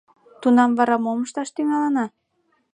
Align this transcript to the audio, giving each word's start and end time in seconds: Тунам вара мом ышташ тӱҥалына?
Тунам 0.41 0.71
вара 0.77 0.97
мом 1.03 1.19
ышташ 1.25 1.49
тӱҥалына? 1.55 2.05